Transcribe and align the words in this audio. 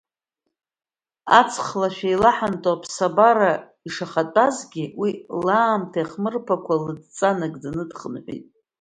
Аҵхлашә 1.39 2.01
еилаҳанто 2.07 2.69
аԥсабара 2.73 3.51
ишахатәазгьы, 3.87 4.85
уи 5.01 5.11
лаамҭа 5.45 5.99
иахмырԥакәа 5.99 6.75
лыдҵа 6.83 7.29
нагӡаны 7.37 7.83
дхынҳәит. 7.89 8.45